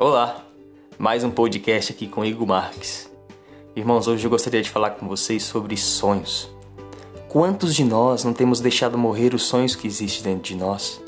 [0.00, 0.46] Olá,
[0.96, 3.10] mais um podcast aqui com Igor Marques.
[3.74, 6.48] Irmãos, hoje eu gostaria de falar com vocês sobre sonhos.
[7.28, 11.02] Quantos de nós não temos deixado morrer os sonhos que existem dentro de nós?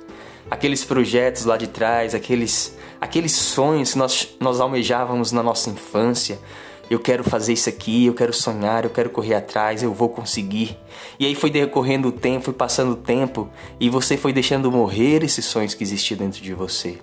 [0.51, 6.41] Aqueles projetos lá de trás, aqueles, aqueles sonhos que nós, nós almejávamos na nossa infância.
[6.91, 10.77] Eu quero fazer isso aqui, eu quero sonhar, eu quero correr atrás, eu vou conseguir.
[11.17, 13.49] E aí foi decorrendo o tempo, foi passando o tempo,
[13.79, 16.99] e você foi deixando morrer esses sonhos que existiam dentro de você.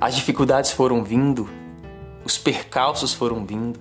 [0.00, 1.48] As dificuldades foram vindo,
[2.24, 3.80] os percalços foram vindo,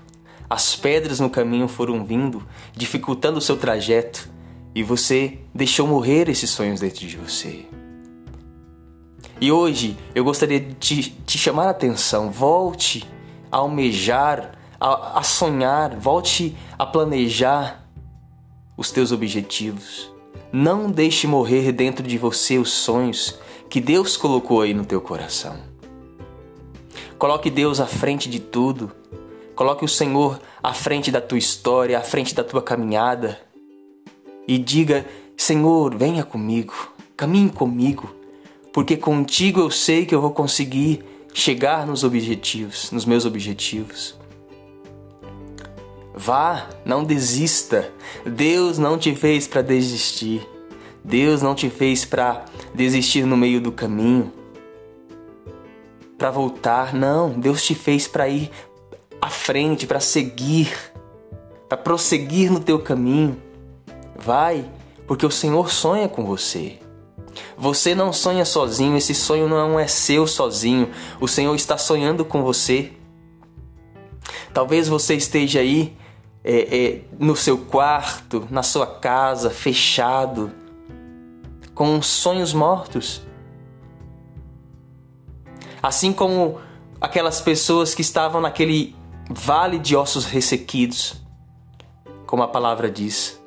[0.49, 4.29] as pedras no caminho foram vindo, dificultando o seu trajeto,
[4.73, 7.65] e você deixou morrer esses sonhos dentro de você.
[9.41, 13.03] E hoje eu gostaria de te, chamar a atenção, volte
[13.51, 17.85] a almejar, a, a sonhar, volte a planejar
[18.77, 20.09] os teus objetivos.
[20.51, 23.37] Não deixe morrer dentro de você os sonhos
[23.69, 25.74] que Deus colocou aí no teu coração.
[27.17, 28.91] Coloque Deus à frente de tudo.
[29.55, 33.39] Coloque o Senhor à frente da tua história, à frente da tua caminhada.
[34.45, 35.05] E diga:
[35.37, 36.73] Senhor, venha comigo,
[37.15, 38.13] caminhe comigo,
[38.73, 44.15] porque contigo eu sei que eu vou conseguir chegar nos objetivos, nos meus objetivos.
[46.13, 47.91] Vá, não desista.
[48.25, 50.45] Deus não te fez para desistir.
[51.03, 54.44] Deus não te fez para desistir no meio do caminho
[56.17, 56.93] para voltar.
[56.93, 58.51] Não, Deus te fez para ir
[59.21, 60.73] à frente, para seguir,
[61.67, 63.41] para prosseguir no teu caminho.
[64.15, 64.69] Vai,
[65.07, 66.79] porque o Senhor sonha com você.
[67.57, 70.89] Você não sonha sozinho, esse sonho não é seu sozinho.
[71.19, 72.91] O Senhor está sonhando com você.
[74.53, 75.95] Talvez você esteja aí
[76.43, 80.51] é, é, no seu quarto, na sua casa, fechado,
[81.73, 83.21] com sonhos mortos.
[85.85, 86.59] Assim como
[86.99, 88.95] aquelas pessoas que estavam naquele
[89.29, 91.21] vale de ossos ressequidos,
[92.25, 93.39] como a palavra diz.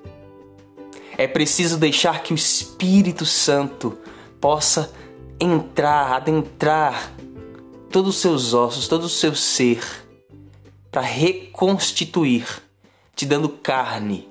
[1.17, 3.99] É preciso deixar que o Espírito Santo
[4.41, 4.93] possa
[5.41, 7.13] entrar, adentrar
[7.91, 9.83] todos os seus ossos, todo o seu ser,
[10.93, 12.47] para reconstituir,
[13.17, 14.29] te dando carne,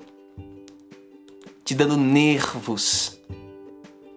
[1.65, 3.19] te dando nervos,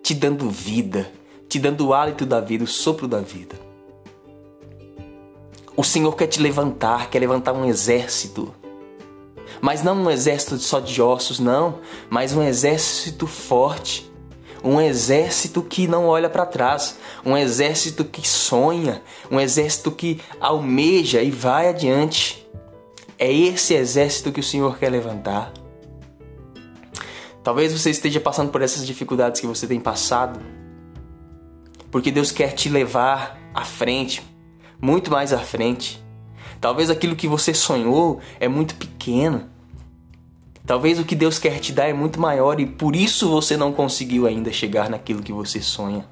[0.01, 1.11] te dando vida,
[1.49, 3.70] te dando o hálito da vida, o sopro da vida.
[5.81, 8.55] O Senhor quer te levantar, quer levantar um exército.
[9.63, 11.79] Mas não um exército só de ossos, não,
[12.11, 14.13] mas um exército forte.
[14.63, 21.23] Um exército que não olha para trás, um exército que sonha, um exército que almeja
[21.23, 22.47] e vai adiante.
[23.19, 25.51] É esse exército que o Senhor quer levantar.
[27.43, 30.41] Talvez você esteja passando por essas dificuldades que você tem passado,
[31.91, 34.30] porque Deus quer te levar à frente,
[34.81, 36.03] muito mais à frente.
[36.61, 39.49] Talvez aquilo que você sonhou é muito pequeno.
[40.67, 43.73] Talvez o que Deus quer te dar é muito maior e por isso você não
[43.73, 46.07] conseguiu ainda chegar naquilo que você sonha.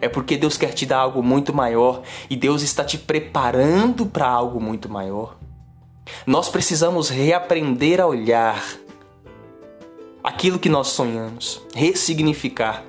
[0.00, 4.28] É porque Deus quer te dar algo muito maior e Deus está te preparando para
[4.28, 5.36] algo muito maior.
[6.26, 8.62] Nós precisamos reaprender a olhar
[10.22, 12.84] aquilo que nós sonhamos, ressignificar,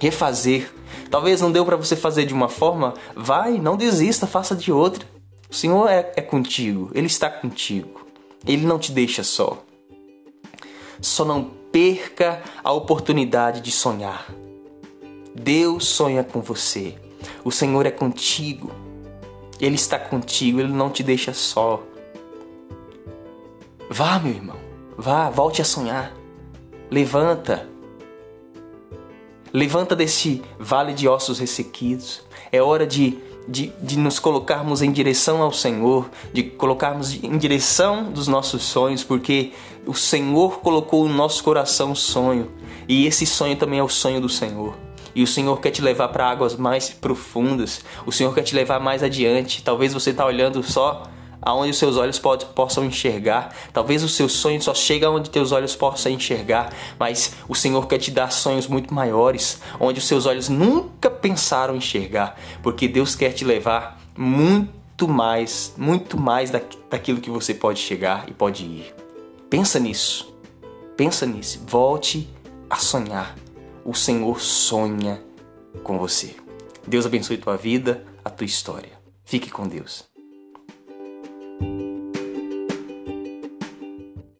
[0.00, 0.72] refazer
[1.10, 5.06] Talvez não deu para você fazer de uma forma, vai, não desista, faça de outra.
[5.48, 8.06] O Senhor é, é contigo, Ele está contigo.
[8.46, 9.62] Ele não te deixa só.
[11.00, 14.26] Só não perca a oportunidade de sonhar.
[15.34, 16.94] Deus sonha com você.
[17.44, 18.70] O Senhor é contigo.
[19.60, 21.82] Ele está contigo, ele não te deixa só.
[23.90, 24.56] Vá, meu irmão.
[24.96, 26.14] Vá, volte a sonhar.
[26.90, 27.68] Levanta.
[29.56, 32.20] Levanta desse vale de ossos ressequidos.
[32.52, 33.16] É hora de,
[33.48, 39.02] de, de nos colocarmos em direção ao Senhor, de colocarmos em direção dos nossos sonhos,
[39.02, 39.52] porque
[39.86, 42.50] o Senhor colocou no nosso coração um sonho.
[42.86, 44.76] E esse sonho também é o sonho do Senhor.
[45.14, 47.82] E o Senhor quer te levar para águas mais profundas.
[48.04, 49.62] O Senhor quer te levar mais adiante.
[49.62, 51.04] Talvez você está olhando só
[51.46, 53.54] aonde os seus olhos pode, possam enxergar.
[53.72, 57.98] Talvez o seu sonho só chegue aonde teus olhos possam enxergar, mas o Senhor quer
[57.98, 63.30] te dar sonhos muito maiores, onde os seus olhos nunca pensaram enxergar, porque Deus quer
[63.32, 66.60] te levar muito mais, muito mais da,
[66.90, 68.92] daquilo que você pode chegar e pode ir.
[69.48, 70.34] Pensa nisso.
[70.96, 71.62] Pensa nisso.
[71.64, 72.28] Volte
[72.68, 73.36] a sonhar.
[73.84, 75.22] O Senhor sonha
[75.84, 76.34] com você.
[76.84, 78.90] Deus abençoe tua vida, a tua história.
[79.24, 80.15] Fique com Deus.